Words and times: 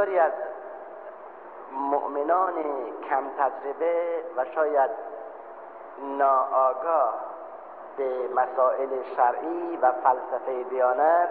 بسیاری 0.00 0.18
از 0.18 0.32
مؤمنان 1.72 2.54
کم 3.10 3.24
تجربه 3.38 4.24
و 4.36 4.44
شاید 4.44 4.90
ناآگاه 6.18 7.14
به 7.96 8.28
مسائل 8.34 8.88
شرعی 9.16 9.78
و 9.82 9.92
فلسفه 9.92 10.62
دیانت 10.70 11.28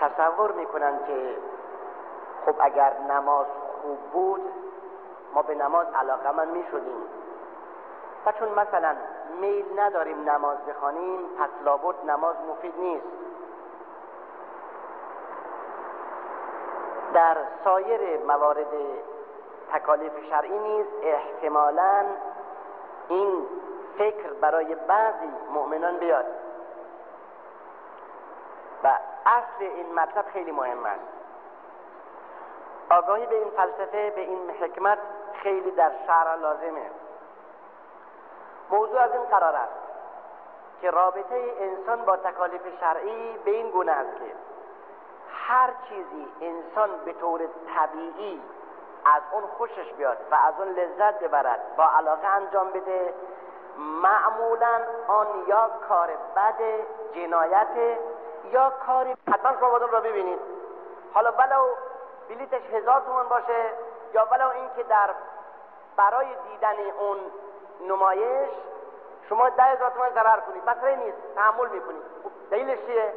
تصور 0.00 0.52
می‌کنن 0.52 0.98
که 1.06 1.36
خب 2.46 2.54
اگر 2.60 2.92
نماز 3.10 3.46
خوب 3.82 3.98
بود 4.12 4.42
ما 5.34 5.42
به 5.42 5.54
نماز 5.54 5.86
علاقه 5.94 6.30
من 6.30 6.48
می‌شدیم. 6.48 7.02
و 8.26 8.32
چون 8.32 8.48
مثلا 8.48 8.94
میل 9.40 9.80
نداریم 9.80 10.30
نماز 10.30 10.58
بخوانیم 10.68 11.20
پس 11.38 11.50
لابد 11.64 12.10
نماز 12.10 12.36
مفید 12.50 12.74
نیست. 12.78 13.23
در 17.14 17.36
سایر 17.64 18.18
موارد 18.26 18.66
تکالیف 19.72 20.12
شرعی 20.30 20.58
نیز 20.58 20.86
احتمالا 21.02 22.04
این 23.08 23.46
فکر 23.98 24.32
برای 24.40 24.74
بعضی 24.74 25.30
مؤمنان 25.54 25.96
بیاد. 25.96 26.24
و 28.84 28.98
اصل 29.26 29.64
این 29.64 29.94
مطلب 29.94 30.24
خیلی 30.32 30.52
مهم 30.52 30.86
است. 30.86 31.00
آگاهی 32.90 33.26
به 33.26 33.34
این 33.34 33.50
فلسفه 33.50 34.10
به 34.10 34.20
این 34.20 34.50
حکمت 34.50 34.98
خیلی 35.34 35.70
در 35.70 35.90
شعر 36.06 36.36
لازمه. 36.36 36.90
موضوع 38.70 39.00
از 39.00 39.12
این 39.12 39.24
قرار 39.24 39.54
است 39.54 39.84
که 40.80 40.90
رابطه 40.90 41.52
انسان 41.60 42.04
با 42.04 42.16
تکالیف 42.16 42.62
شرعی 42.80 43.38
به 43.44 43.50
این 43.50 43.70
گونه 43.70 43.92
است 43.92 44.16
که 44.18 44.53
هر 45.46 45.70
چیزی 45.88 46.26
انسان 46.40 46.90
به 47.04 47.12
طور 47.12 47.40
طبیعی 47.74 48.42
از 49.04 49.22
اون 49.32 49.42
خوشش 49.58 49.92
بیاد 49.92 50.16
و 50.30 50.34
از 50.34 50.54
اون 50.58 50.68
لذت 50.68 51.18
ببرد 51.18 51.76
با 51.76 51.84
علاقه 51.84 52.26
انجام 52.26 52.70
بده 52.70 53.14
معمولا 53.78 54.80
آن 55.08 55.26
یا 55.46 55.70
کار 55.88 56.08
بد 56.36 56.60
جنایت 57.14 57.98
یا 58.52 58.72
کاری 58.86 59.16
حتما 59.32 59.52
شما 59.60 59.76
را 59.76 60.00
ببینید. 60.00 60.40
حالا 61.14 61.32
ولو 61.32 61.66
بلیتش 62.28 62.62
هزار 62.72 63.00
تومان 63.00 63.28
باشه 63.28 63.64
یا 64.14 64.28
ولو 64.32 64.48
اینکه 64.48 64.82
در 64.82 65.10
برای 65.96 66.26
دیدن 66.26 66.76
اون 66.98 67.18
نمایش 67.88 68.50
شما 69.28 69.48
ده 69.48 69.62
هزار 69.62 69.90
تومان 69.90 70.10
ضرر 70.14 70.40
کنید. 70.40 70.70
مسئله 70.70 70.96
نیست 70.96 71.18
تحمل 71.34 71.68
می‌کنید. 71.68 72.02
خب 72.24 72.30
دلیلش 72.50 72.78
چیه؟ 72.86 73.12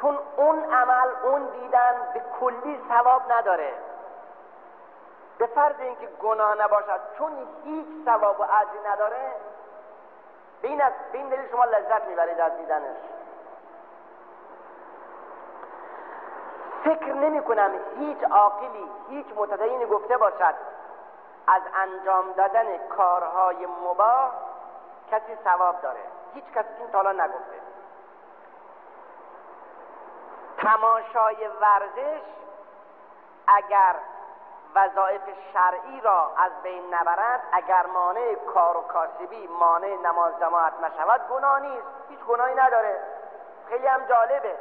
چون 0.00 0.18
اون 0.36 0.72
عمل 0.72 1.08
اون 1.22 1.46
دیدن 1.46 1.94
به 2.14 2.22
کلی 2.40 2.80
ثواب 2.88 3.32
نداره. 3.32 3.74
به 5.38 5.46
فرض 5.46 5.80
اینکه 5.80 6.06
گناه 6.06 6.54
نباشد 6.54 7.00
چون 7.18 7.32
هیچ 7.64 7.86
ثواب 8.04 8.40
و 8.40 8.42
اجری 8.42 8.88
نداره 8.92 9.32
به 10.62 10.68
این, 10.68 10.78
به 11.12 11.18
این 11.18 11.28
دلیل 11.28 11.48
شما 11.50 11.64
لذت 11.64 12.04
می‌برید 12.08 12.40
از 12.40 12.56
دیدنش. 12.56 12.96
فکر 16.84 17.12
نمی 17.12 17.42
کنم 17.42 17.70
هیچ 17.98 18.18
عاقلی 18.30 18.90
هیچ 19.08 19.26
متدینی 19.36 19.86
گفته 19.86 20.16
باشد 20.16 20.54
از 21.46 21.62
انجام 21.74 22.32
دادن 22.32 22.78
کارهای 22.78 23.66
مباه 23.66 24.32
کسی 25.10 25.38
ثواب 25.44 25.80
داره. 25.80 26.00
هیچ 26.34 26.44
کسی 26.44 26.68
این 26.78 26.90
تالا 26.90 27.12
نگفته. 27.12 27.60
تماشای 30.60 31.48
ورزش 31.60 32.20
اگر 33.46 33.96
وظایف 34.74 35.22
شرعی 35.52 36.00
را 36.00 36.32
از 36.36 36.52
بین 36.62 36.94
نبرد 36.94 37.40
اگر 37.52 37.86
مانع 37.86 38.34
کار 38.34 38.76
و 38.76 38.80
کاسبی 38.80 39.46
مانع 39.46 39.96
نماز 40.04 40.40
جماعت 40.40 40.72
نشود 40.82 41.20
گناه 41.28 41.60
نیست 41.60 41.86
هیچ 42.08 42.20
گناهی 42.20 42.54
نداره. 42.54 43.00
خیلی 43.68 43.86
هم 43.86 44.00
جالبه. 44.08 44.56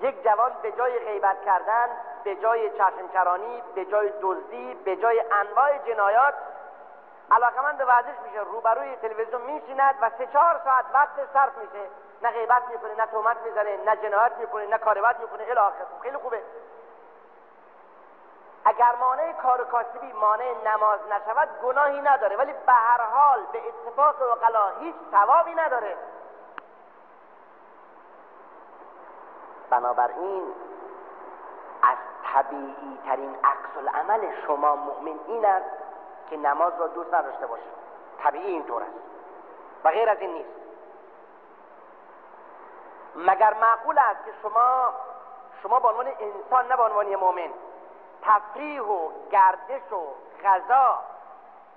یک 0.00 0.24
جوان 0.24 0.52
به 0.62 0.72
جای 0.72 0.98
غیبت 0.98 1.44
کردن 1.44 1.88
به 2.24 2.36
جای 2.36 2.70
چشمچرانی 2.70 3.62
به 3.74 3.84
جای 3.84 4.12
دزدی 4.22 4.74
به 4.74 4.96
جای 4.96 5.24
انواع 5.32 5.78
جنایات 5.78 6.34
علاقمند 7.30 7.80
ورزش 7.80 8.20
میشه 8.24 8.40
روبروی 8.40 8.96
تلویزیون 8.96 9.40
میشیند 9.40 9.94
و 10.00 10.10
سه 10.18 10.26
چهار 10.26 10.60
ساعت 10.64 10.84
وقت 10.94 11.32
صرف 11.32 11.58
میشه. 11.58 11.86
نه 12.22 12.30
غیبت 12.30 12.62
می‌کنه 12.68 12.94
نه 12.94 13.06
تومت 13.06 13.36
می‌زنه 13.44 13.76
نه 13.76 13.96
جنایت 13.96 14.32
می‌کنه 14.38 14.66
نه 14.66 14.78
کاربت 14.78 15.20
می‌کنه. 15.20 15.42
الی 15.42 15.58
آخر. 15.58 15.84
خیلی 16.02 16.16
خوبه. 16.16 16.42
اگر 18.64 18.94
مانع 19.00 19.32
کار 19.32 19.64
کاسبی 19.64 20.12
مانع 20.12 20.54
نماز 20.64 21.00
نشود 21.10 21.48
گناهی 21.62 22.00
نداره. 22.00 22.36
ولی 22.36 22.52
به 22.52 22.72
هر 22.72 23.00
حال 23.00 23.40
به 23.52 23.62
اتفاق 23.68 24.22
وقلا 24.22 24.68
هیچ 24.68 24.96
ثوابی 25.10 25.54
نداره. 25.54 25.96
بنابراین 29.70 30.42
از 31.82 31.98
طبیعی 32.32 32.98
ترین 33.06 33.38
عکس 33.44 33.76
العمل 33.76 34.42
شما 34.46 34.76
مؤمن 34.76 35.20
این 35.26 35.46
است 35.46 35.89
که 36.30 36.36
نماز 36.36 36.72
را 36.78 36.86
دوست 36.86 37.14
نداشته 37.14 37.46
باشید 37.46 37.72
طبیعی 38.22 38.46
اینطور 38.46 38.82
است. 38.82 38.92
و 39.84 39.90
غیر 39.90 40.08
از 40.08 40.18
این 40.20 40.34
نیست. 40.34 40.50
مگر 43.16 43.54
معقول 43.54 43.98
است 43.98 44.24
که 44.24 44.32
شما 44.42 44.88
شما 45.62 45.80
به 45.80 45.88
عنوان 45.88 46.06
انسان 46.06 46.66
نه 46.66 46.76
به 46.76 46.82
عنوان 46.82 47.16
مؤمن 47.16 47.50
تفریح 48.22 48.82
و 48.82 49.08
گردش 49.30 49.92
و 49.92 50.06
غذا 50.44 50.98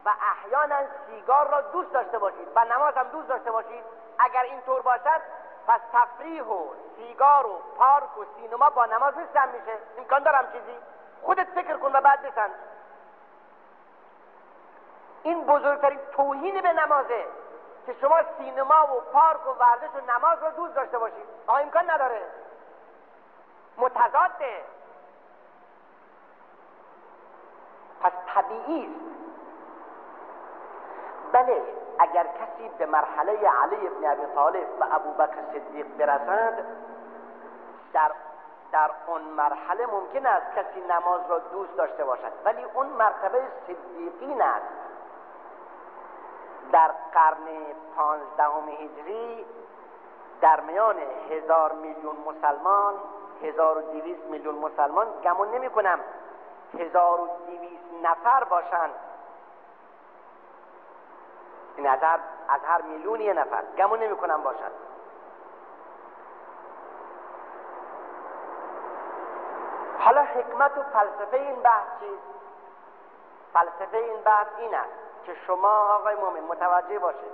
و 0.05 0.09
احیانا 0.31 0.75
سیگار 1.07 1.47
را 1.47 1.61
دوست 1.61 1.93
داشته 1.93 2.19
باشید 2.19 2.47
و 2.55 2.65
نماز 2.65 2.93
هم 2.97 3.07
دوست 3.07 3.27
داشته 3.27 3.51
باشید 3.51 3.83
اگر 4.19 4.41
اینطور 4.41 4.81
باشد 4.81 5.21
پس 5.67 5.81
تفریح 5.93 6.43
و 6.43 6.65
سیگار 6.95 7.45
و 7.45 7.59
پارک 7.77 8.17
و 8.17 8.25
سینما 8.35 8.69
با 8.69 8.85
نماز 8.85 9.17
نیستم 9.17 9.49
میشه. 9.49 9.77
امکان 9.97 10.23
دارم 10.23 10.45
چیزی؟ 10.51 10.77
خودت 11.21 11.47
فکر 11.55 11.77
کن 11.77 11.91
و 11.93 12.01
بعد 12.01 12.21
بسنج 12.21 12.51
این 15.23 15.45
بزرگترین 15.45 15.99
توهین 16.15 16.61
به 16.61 16.73
نمازه 16.73 17.25
که 17.85 17.95
شما 18.01 18.15
سینما 18.37 18.83
و 18.83 19.01
پارک 19.13 19.47
و 19.47 19.49
ورزش 19.49 19.95
و 19.95 20.11
نماز 20.11 20.43
رو 20.43 20.51
دوست 20.51 20.75
داشته 20.75 20.97
باشید. 20.97 21.25
آقا 21.47 21.57
امکان 21.57 21.89
نداره. 21.89 22.21
متضاده 23.77 24.63
پس 28.01 28.11
طبیعی 28.35 28.95
بله 31.31 31.61
اگر 31.99 32.23
کسی 32.23 32.69
به 32.77 32.85
مرحله 32.85 33.31
علی 33.31 33.87
ابن 33.87 34.11
ابی 34.11 34.33
طالب 34.35 34.67
و 34.79 34.85
ابوبکر 34.91 35.41
صدیق 35.53 35.87
برسد 35.97 36.65
در 37.93 38.11
در 38.71 38.91
اون 39.07 39.21
مرحله 39.21 39.85
ممکن 39.85 40.25
است 40.25 40.45
کسی 40.55 40.81
نماز 40.81 41.21
را 41.29 41.39
دوست 41.39 41.77
داشته 41.77 42.03
باشد. 42.03 42.31
ولی 42.45 42.63
اون 42.63 42.87
مرتبه 42.87 43.41
صدیقین 43.67 44.41
است. 44.41 44.65
در 46.73 46.91
قرن 47.13 47.47
پانزدهم 47.95 48.69
هجری 48.69 49.45
در 50.41 50.59
میان 50.59 50.95
هزار 51.29 51.71
میلیون 51.71 52.15
مسلمان 52.15 52.93
هزار 53.43 53.77
و 53.77 53.81
دیویست 53.81 54.23
میلیون 54.23 54.55
مسلمان 54.55 55.07
گمون 55.23 55.51
نمی 55.51 55.69
کنم. 55.69 55.99
هزار 56.79 57.21
و 57.21 57.29
دیویست 57.47 57.83
نفر 58.03 58.43
باشند 58.43 58.91
این 61.77 61.87
از 61.87 61.99
هر, 61.99 62.19
از 62.49 62.61
هر 62.67 62.81
میلیون 62.81 63.21
یه 63.21 63.33
نفر 63.33 63.63
گمون 63.77 63.99
نمی 63.99 64.17
کنم 64.17 64.43
باشد 64.43 64.71
حالا 69.99 70.21
حکمت 70.21 70.77
و 70.77 70.83
فلسفه 70.83 71.37
این 71.37 71.55
بحث 71.55 71.87
چیست؟ 71.99 72.23
فلسفه 73.53 73.97
این 73.97 74.21
بحث 74.25 74.47
این 74.57 74.75
است. 74.75 75.02
که 75.25 75.35
شما 75.47 75.95
آقای 75.95 76.15
مومن 76.15 76.39
متوجه 76.39 76.99
باشید 76.99 77.33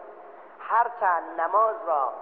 هرچند 0.59 1.41
نماز 1.41 1.75
را 1.87 2.13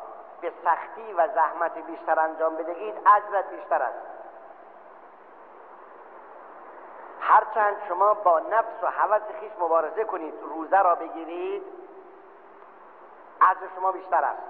به 0.41 0.51
سختی 0.63 1.13
و 1.13 1.27
زحمت 1.27 1.77
بیشتر 1.77 2.19
انجام 2.19 2.55
بدهید 2.55 2.95
اجرت 3.07 3.49
بیشتر 3.49 3.81
است. 3.81 4.17
هرچند 7.21 7.77
شما 7.87 8.13
با 8.13 8.39
نفس 8.39 8.83
و 8.83 8.87
حوث 8.87 9.21
خیش 9.39 9.51
مبارزه 9.59 10.03
کنید 10.03 10.33
روزه 10.41 10.81
را 10.81 10.95
بگیرید 10.95 11.63
اجر 13.41 13.67
شما 13.75 13.91
بیشتر 13.91 14.23
است. 14.23 14.41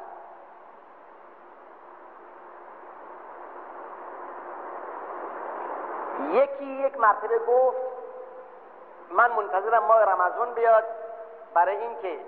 یکی 6.32 6.66
یک 6.66 7.00
مرتبه 7.00 7.40
گفت 7.40 7.78
من 9.12 9.32
منتظرم 9.32 9.84
ماه 9.84 10.04
رمضان 10.04 10.54
بیاد. 10.54 10.84
برای 11.58 11.78
اینکه 11.78 12.20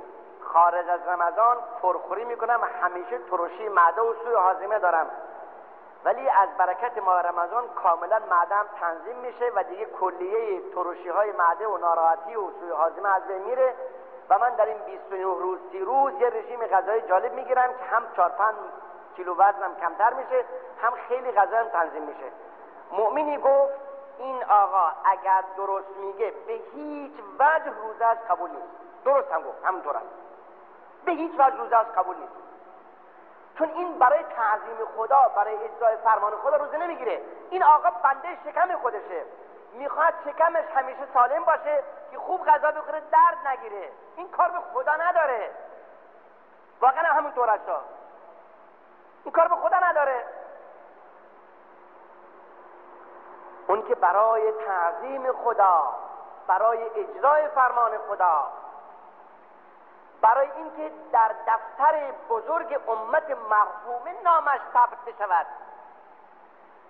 خارج 0.42 0.90
از 0.90 1.00
رمضان 1.08 1.58
پرخوری 1.82 2.26
می‌کنم 2.26 2.62
همیشه 2.82 3.18
ترشی 3.18 3.70
معده 3.70 4.02
و 4.02 4.14
سوی 4.24 4.34
حازمه 4.36 4.80
دارم. 4.80 5.08
ولی 6.06 6.30
از 6.30 6.50
برکت 6.58 6.98
ماه 6.98 7.22
رمضان 7.22 7.68
کاملا 7.68 8.20
معدم 8.30 8.66
تنظیم 8.80 9.16
میشه 9.16 9.52
و 9.56 9.64
دیگه 9.64 9.86
کلیه 9.86 10.62
ترشی 10.76 11.10
های 11.10 11.32
معده 11.32 11.68
و 11.68 11.78
ناراحتی 11.78 12.36
و 12.36 12.52
سوی 12.60 12.72
حازمه 12.72 13.10
از 13.10 13.28
بین 13.28 13.44
میره 13.44 13.74
و 14.30 14.40
من 14.40 14.50
در 14.50 14.66
این 14.66 14.78
29 14.78 15.24
روز 15.24 15.60
سی 15.72 15.80
روز 15.80 16.14
یه 16.14 16.30
رژیم 16.30 16.68
غذایی 16.68 17.02
جالب 17.02 17.34
می‌گیرم 17.34 17.70
که 17.74 17.86
هم 17.96 18.04
4 18.16 18.30
5 18.30 18.56
کیلو 19.16 19.34
وزنم 19.36 19.76
کمتر 19.82 20.14
میشه 20.14 20.46
هم 20.82 20.94
خیلی 21.08 21.32
غذایم 21.32 21.68
تنظیم 21.68 22.04
میشه. 22.04 22.32
مؤمنی 22.92 23.38
گفت 23.38 23.74
این 24.20 24.44
آقا 24.44 24.92
اگر 25.06 25.44
درست 25.58 25.98
میگه 26.02 26.34
به 26.48 26.54
هیچ 26.54 27.14
وجه 27.40 27.72
روزش 27.84 28.18
قبول 28.30 28.50
نیست. 28.50 28.89
درست 29.06 29.32
هم 29.32 29.42
گفت 29.42 29.66
همونطور 29.66 29.96
است. 29.96 30.06
به 31.06 31.12
هیچ 31.12 31.32
وجه 31.40 31.58
روزش 31.58 31.74
قبول 31.98 32.16
نیست. 32.18 32.34
چون 33.58 33.70
این 33.70 34.00
برای 34.00 34.24
تعظیم 34.24 34.86
خدا 34.98 35.32
برای 35.36 35.56
اجرای 35.56 35.98
فرمان 35.98 36.36
خدا 36.36 36.56
روزه 36.56 36.78
نمی‌گیره. 36.78 37.22
این 37.50 37.64
آقا 37.64 37.90
بنده 37.90 38.38
شکم 38.46 38.78
خودشه. 38.78 39.24
می‌خواد 39.74 40.14
شکمش 40.26 40.66
همیشه 40.76 41.08
سالم 41.14 41.44
باشه 41.44 41.84
که 42.12 42.18
خوب 42.18 42.46
غذا 42.46 42.72
بخوره 42.72 43.02
درد 43.12 43.48
نگیره. 43.48 43.92
این 44.16 44.30
کار 44.30 44.50
به 44.50 44.60
خدا 44.74 44.96
نداره. 44.96 45.52
واقعا 46.82 47.14
همونطور 47.14 47.50
است. 47.50 47.70
این 49.24 49.34
کار 49.34 49.48
به 49.48 49.56
خدا 49.56 49.78
نداره. 49.78 50.26
اون 53.68 53.88
که 53.88 53.96
برای 53.96 54.52
تعظیم 54.52 55.32
خدا 55.32 55.84
برای 56.48 56.90
اجرای 56.90 57.48
فرمان 57.48 57.92
خدا 57.98 58.48
برای 60.22 60.52
اینکه 60.52 60.92
در 61.12 61.32
دفتر 61.48 62.12
بزرگ 62.30 62.80
امت 62.88 63.38
مرحوم 63.50 64.04
نامش 64.24 64.60
ثبت 64.74 65.06
بشود 65.06 65.46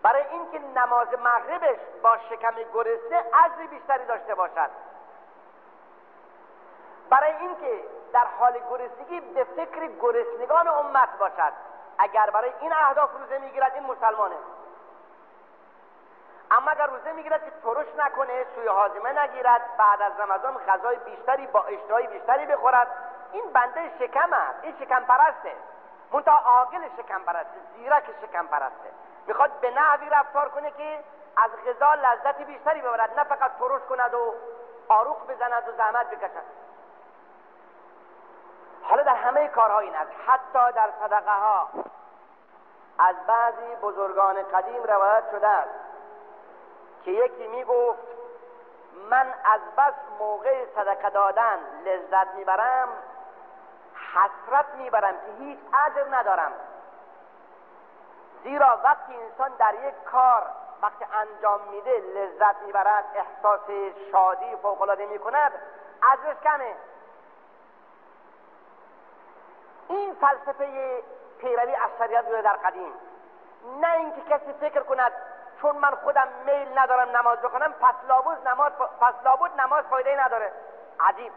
برای 0.03 0.23
اینکه 0.27 0.59
نماز 0.59 1.07
مغربش 1.23 1.79
با 2.03 2.17
شکم 2.17 2.55
گرسنه 2.73 3.23
اجر 3.45 3.67
بیشتری 3.69 4.05
داشته 4.05 4.35
باشد. 4.35 4.69
برای 7.09 7.33
اینکه 7.33 7.83
در 8.13 8.25
حال 8.39 8.59
گرسنگی 8.69 9.19
به 9.19 9.43
فکر 9.43 9.87
گرسنگان 10.01 10.67
امت 10.67 11.17
باشد. 11.19 11.53
اگر 11.97 12.29
برای 12.29 12.53
این 12.59 12.73
اهداف 12.73 13.09
روزه 13.19 13.37
می‌گیرد 13.37 13.73
این 13.73 13.83
مسلمانه. 13.83 14.35
اما 16.51 16.71
اگر 16.71 16.87
روزه 16.87 17.11
می‌گیرد 17.11 17.45
که 17.45 17.51
ترش 17.63 17.87
نکنه 17.97 18.45
سوی 18.55 18.67
حازمه 18.67 19.23
نگیرد 19.23 19.61
بعد 19.77 20.01
از 20.01 20.19
رمضان 20.19 20.57
غذای 20.57 20.95
بیشتری 20.95 21.47
با 21.47 21.63
اشتهای 21.63 22.07
بیشتری 22.07 22.45
بخورد. 22.45 22.87
این 23.31 23.51
بنده 23.53 23.91
شکم 23.99 24.33
است. 24.33 24.59
این 24.61 24.75
شکم 24.79 25.03
پرسته. 25.03 25.55
منتها 26.11 26.37
عاقل 26.37 26.87
شکم 26.97 27.19
پرسته 27.19 27.59
زیرک 27.75 28.03
شکم 28.21 28.47
پرسته. 28.47 28.91
می‌خواد 29.27 29.51
به 29.51 29.71
نحوی 29.71 30.09
رفتار 30.09 30.49
کنه 30.49 30.71
که 30.71 30.99
از 31.37 31.51
غذا 31.65 31.93
لذت 31.93 32.41
بیشتری 32.41 32.81
ببرد. 32.81 33.19
نه 33.19 33.23
فقط 33.23 33.51
ترش 33.59 33.81
کند 33.89 34.13
و 34.13 34.33
آروخ 34.87 35.25
بزند 35.25 35.69
و 35.69 35.71
زحمت 35.77 36.09
بکشد. 36.09 36.43
حالا 38.83 39.03
در 39.03 39.15
همه 39.15 39.47
کارها 39.47 39.79
این 39.79 39.95
است 39.95 40.11
حتی 40.27 40.71
در 40.71 40.89
صدقه 41.03 41.31
ها 41.31 41.69
از 42.99 43.15
بعضی 43.27 43.75
بزرگان 43.81 44.35
قدیم 44.43 44.83
روایت 44.83 45.23
شده 45.31 45.47
است 45.47 45.69
که 47.05 47.11
یکی 47.11 47.47
می‌گفت 47.47 48.07
من 49.09 49.33
از 49.53 49.61
بس 49.77 49.93
موقع 50.19 50.65
صدقه 50.75 51.09
دادن 51.09 51.59
لذت 51.85 52.27
می‌برم 52.35 52.87
حسرت 54.13 54.65
می‌برم 54.75 55.13
که 55.13 55.43
هیچ 55.43 55.59
اجر 55.85 56.05
ندارم. 56.11 56.51
زیرا 58.43 58.79
وقتی 58.83 59.13
انسان 59.17 59.51
در 59.57 59.73
یک 59.73 60.03
کار 60.03 60.43
وقتی 60.81 61.05
انجام 61.13 61.61
میده 61.61 61.97
لذت 61.97 62.61
می‌برد 62.65 63.03
احساس 63.15 63.61
شادی 64.11 64.55
فوقالعاده 64.55 65.05
می‌کند 65.05 65.51
اجرش 66.13 66.37
کمه. 66.43 66.75
این 69.89 70.13
فلسفه 70.13 71.03
پیروی 71.39 71.75
از 71.75 71.89
شریعت 71.99 72.25
بوده 72.25 72.41
در 72.41 72.55
قدیم. 72.55 72.93
نه 73.81 73.91
اینکه 73.91 74.21
کسی 74.21 74.53
فکر 74.53 74.83
کند 74.83 75.11
چون 75.61 75.75
من 75.75 75.95
خودم 75.95 76.27
میل 76.45 76.79
ندارم 76.79 77.17
نماز 77.17 77.41
بخونم 77.41 77.73
پس 77.73 77.95
لابد 78.07 78.47
نماز 78.47 78.71
پس 79.01 79.13
لابد 79.23 79.61
نماز 79.61 79.85
فایده 79.85 80.25
نداره. 80.25 80.51
عجیب. 80.99 81.31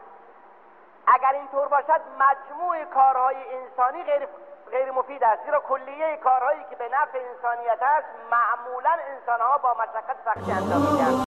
اگر 1.06 1.32
اینطور 1.32 1.68
باشد 1.68 2.00
مجموع 2.18 2.84
کارهای 2.84 3.36
انسانی 3.36 4.02
غیر 4.02 4.28
غیر 4.70 4.90
مفید 4.90 5.24
است. 5.24 5.44
زیرا 5.44 5.60
کلیه 5.60 6.16
کارهایی 6.16 6.64
که 6.70 6.76
به 6.76 6.84
نفع 6.84 7.18
انسانیت 7.18 7.82
است 7.82 8.06
معمولا 8.30 8.96
انسانها 9.10 9.58
با 9.58 9.74
مشقت 9.74 10.16
سختی 10.24 10.52
انجام 10.52 10.80
میدن 10.80 11.12